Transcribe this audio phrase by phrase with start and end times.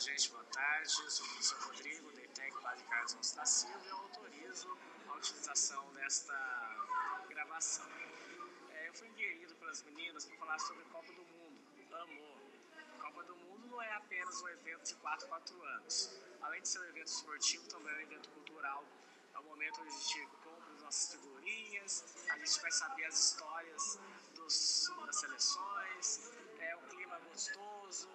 [0.00, 0.94] gente, boa tarde.
[1.02, 5.12] Eu sou o professor Rodrigo, da ETEC Padre Carlos Alves da Silva e autorizo a
[5.14, 6.34] utilização desta
[7.28, 7.86] gravação.
[8.70, 11.60] É, eu fui inquirido pelas meninas para falar sobre Copa do Mundo.
[11.92, 12.40] Amor.
[12.98, 16.18] Copa do Mundo não é apenas um evento de 4 4 anos.
[16.40, 18.82] Além de ser um evento esportivo, também é um evento cultural.
[19.34, 23.20] É o momento onde a gente compra as nossas figurinhas, a gente vai saber as
[23.20, 23.98] histórias
[24.34, 28.08] dos, das seleções, é um clima gostoso,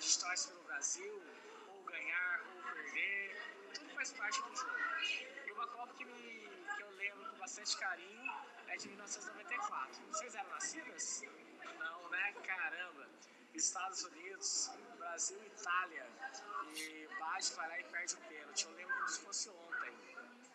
[0.00, 1.22] a gente torce pelo Brasil,
[1.68, 3.36] ou ganhar ou perder,
[3.74, 4.72] tudo faz parte do jogo.
[5.46, 8.32] E uma Copa que, me, que eu lembro com bastante carinho
[8.68, 10.02] é de 1994.
[10.06, 11.22] Vocês eram nascidas?
[11.78, 12.32] Não, né?
[12.46, 13.10] Caramba!
[13.52, 16.06] Estados Unidos, Brasil e Itália.
[16.74, 18.64] E bate, vai lá e perde o pênalti.
[18.64, 19.92] Eu lembro como se fosse ontem.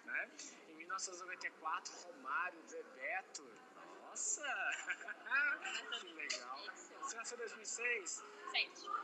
[0.05, 0.31] Né?
[0.69, 3.47] Em 1994, Romário, Bebeto.
[3.75, 4.41] Nossa!
[7.35, 8.23] em 2006?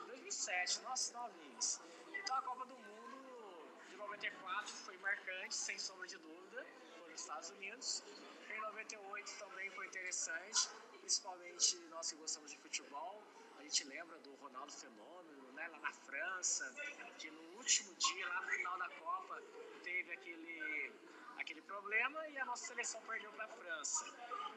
[0.07, 1.81] 2007, nossa, novinhos.
[2.13, 6.65] Então a Copa do Mundo de 94 foi marcante, sem sombra de dúvida,
[7.09, 8.03] nos Estados Unidos.
[8.49, 10.69] Em 98 também foi interessante,
[11.01, 13.21] principalmente nós que gostamos de futebol.
[13.59, 16.73] A gente lembra do Ronaldo Fenômeno, né, lá na França,
[17.17, 19.41] que no último dia, lá no final da Copa,
[19.83, 20.93] teve aquele,
[21.37, 24.05] aquele problema e a nossa seleção perdeu para a França.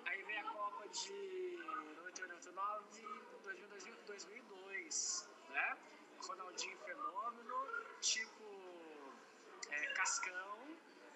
[0.06, 1.54] Aí vem a Copa de
[1.96, 5.78] 98, 99, 2000, 2002, né?
[6.26, 7.56] Ronaldinho Fenômeno,
[8.00, 8.44] tipo
[9.70, 10.58] é, Cascão,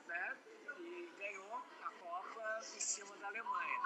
[0.06, 0.38] né?
[0.78, 3.80] E ganhou a Copa em cima da Alemanha.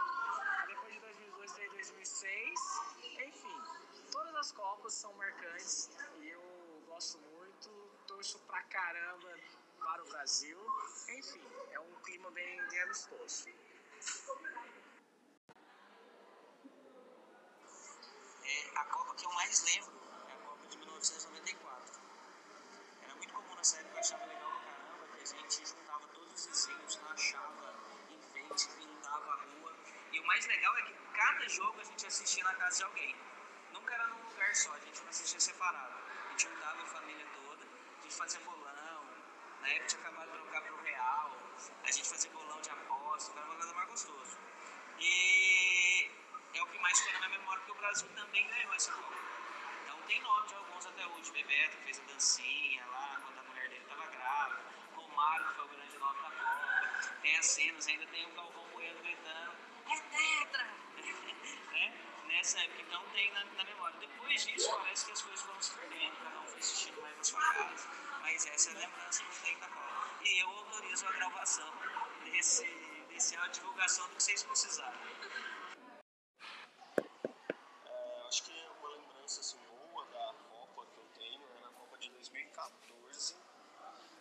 [0.69, 2.61] Depois de 2002 e 2006,
[3.27, 3.62] enfim,
[4.12, 7.69] todas as Copas são marcantes e eu gosto muito,
[8.06, 9.36] torço pra caramba
[9.80, 10.58] para o Brasil.
[11.08, 11.42] Enfim,
[11.73, 13.48] é um clima bem, bem amistoso.
[18.45, 22.00] É, a Copa que eu mais lembro é a Copa de 1994.
[23.03, 26.33] Era muito comum nessa época, eu achava legal pra caramba, que a gente juntava todos
[26.35, 27.74] os vizinhos, rachava
[28.11, 29.77] enfeite, pintava a rua.
[30.12, 33.14] E o mais legal é que cada jogo a gente assistia na casa de alguém.
[33.73, 35.95] Nunca era num lugar só, a gente não assistia separado.
[36.27, 39.05] A gente juntava a família toda, a gente fazia bolão,
[39.61, 41.39] na época tinha acabado de trocar pro Real,
[41.85, 44.39] a gente fazia bolão de aposta, era uma coisa mais gostoso.
[44.98, 46.11] E
[46.55, 49.17] é o que mais ficou na minha memória, porque o Brasil também ganhou essa Copa.
[49.85, 51.33] Então tem nome de alguns até hoje.
[51.33, 54.62] Bebeto fez a dancinha lá, quando a mulher dele estava grávida.
[54.96, 57.18] Romário, que foi o grande nome da Copa.
[57.20, 59.52] Tem as cenas, ainda tem o Galvão Bueno gritando,
[59.91, 60.83] é tetra!
[62.33, 62.42] né?
[62.61, 63.98] Época, então tem na, na, memória.
[63.98, 67.24] Depois disso, parece que as coisas foram se perdendo, cada um foi assistindo mais na
[67.24, 67.89] sua casa.
[68.23, 70.24] Mas essa é a lembrança que tenho da Copa.
[70.24, 71.73] E eu autorizo a gravação
[72.24, 72.64] desse,
[73.08, 75.01] desse a divulgação do que vocês precisarem.
[77.86, 81.98] É, acho que uma lembrança assim, boa da Copa que eu tenho é na Copa
[81.98, 83.36] de 2014.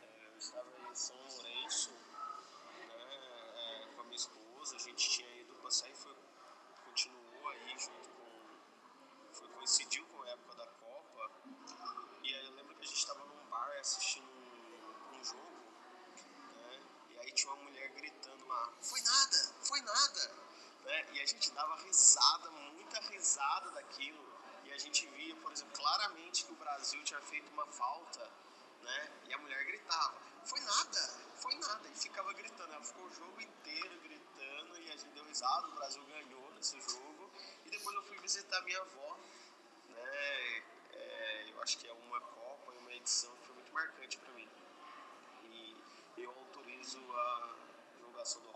[0.02, 5.30] É, eu estava em São Lourenço né, é, com a minha esposa, a gente tinha
[5.40, 6.16] ido passar e foi,
[6.86, 9.34] continuou aí junto com.
[9.34, 11.32] Foi, coincidiu com a época da Copa.
[12.24, 15.60] E aí eu lembro que a gente estava num bar assistindo um, um jogo,
[16.56, 16.80] né?
[17.10, 20.32] E aí tinha uma mulher gritando lá, foi nada, foi nada!
[20.86, 21.14] Né?
[21.14, 24.32] E a gente dava risada, muita risada daquilo.
[24.66, 28.32] E a gente via, por exemplo, claramente que o Brasil tinha feito uma falta,
[28.82, 29.12] né?
[29.28, 30.16] E a mulher gritava,
[30.46, 31.00] foi nada,
[31.36, 31.88] foi nada.
[31.90, 35.72] E ficava gritando, ela ficou o jogo inteiro gritando e a gente deu risada, o
[35.72, 37.32] Brasil ganhou nesse jogo.
[37.66, 39.18] E depois eu fui visitar minha avó,
[39.90, 40.64] né?
[40.94, 42.42] É, eu acho que é uma Copa
[42.92, 43.32] uma edição
[43.72, 44.48] muito marcante para mim.
[45.44, 45.76] E
[46.18, 47.56] eu autorizo a
[47.96, 48.50] divulgação do